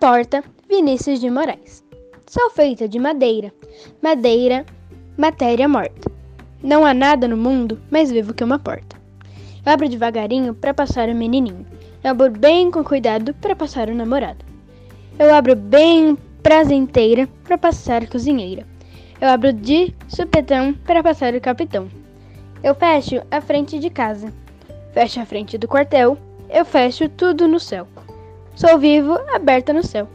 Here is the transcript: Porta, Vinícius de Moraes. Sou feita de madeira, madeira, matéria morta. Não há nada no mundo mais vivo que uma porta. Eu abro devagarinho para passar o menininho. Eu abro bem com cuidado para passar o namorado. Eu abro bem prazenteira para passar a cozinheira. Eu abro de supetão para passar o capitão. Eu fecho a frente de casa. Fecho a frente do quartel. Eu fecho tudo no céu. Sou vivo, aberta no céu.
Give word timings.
Porta, 0.00 0.44
Vinícius 0.68 1.20
de 1.20 1.30
Moraes. 1.30 1.82
Sou 2.26 2.50
feita 2.50 2.86
de 2.86 2.98
madeira, 2.98 3.50
madeira, 4.02 4.66
matéria 5.16 5.66
morta. 5.66 6.12
Não 6.62 6.84
há 6.84 6.92
nada 6.92 7.26
no 7.26 7.36
mundo 7.36 7.80
mais 7.90 8.12
vivo 8.12 8.34
que 8.34 8.44
uma 8.44 8.58
porta. 8.58 8.96
Eu 9.64 9.72
abro 9.72 9.88
devagarinho 9.88 10.54
para 10.54 10.74
passar 10.74 11.08
o 11.08 11.14
menininho. 11.14 11.66
Eu 12.04 12.10
abro 12.10 12.30
bem 12.30 12.70
com 12.70 12.84
cuidado 12.84 13.32
para 13.34 13.56
passar 13.56 13.88
o 13.88 13.94
namorado. 13.94 14.44
Eu 15.18 15.34
abro 15.34 15.56
bem 15.56 16.16
prazenteira 16.42 17.26
para 17.42 17.56
passar 17.56 18.02
a 18.02 18.06
cozinheira. 18.06 18.66
Eu 19.18 19.30
abro 19.30 19.50
de 19.50 19.94
supetão 20.08 20.74
para 20.74 21.02
passar 21.02 21.34
o 21.34 21.40
capitão. 21.40 21.88
Eu 22.62 22.74
fecho 22.74 23.22
a 23.30 23.40
frente 23.40 23.78
de 23.78 23.88
casa. 23.88 24.30
Fecho 24.92 25.20
a 25.20 25.24
frente 25.24 25.56
do 25.56 25.66
quartel. 25.66 26.18
Eu 26.50 26.66
fecho 26.66 27.08
tudo 27.08 27.48
no 27.48 27.58
céu. 27.58 27.88
Sou 28.60 28.76
vivo, 28.78 29.14
aberta 29.36 29.72
no 29.72 29.82
céu. 29.84 30.10